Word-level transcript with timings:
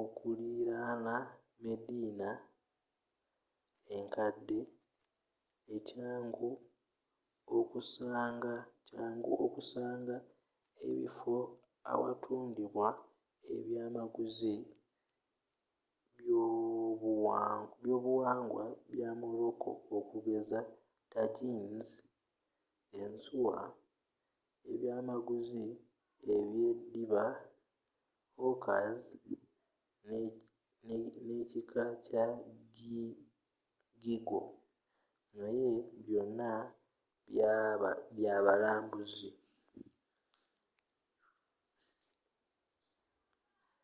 okulirana 0.00 1.16
medina 1.64 2.30
enkadde 3.96 4.58
kyangu 5.88 6.50
okusanga 9.44 10.16
ebifo 10.88 11.38
awatundibwa 11.90 12.88
ebyaamaguzi 13.52 14.54
by'obuwangwa 17.80 18.64
bya 18.92 19.10
morocco 19.20 19.70
okugeza 19.96 20.60
tagines 21.12 21.90
ensuwa 23.00 23.58
ebyaamaguzi 24.70 25.64
ebyeddiba 26.34 27.24
hookahs 28.38 29.02
neekika 31.26 31.84
kya 32.06 32.24
geegaw 34.00 34.46
naye 35.36 35.70
byonna 36.04 36.50
byabalambuzi 38.16 39.30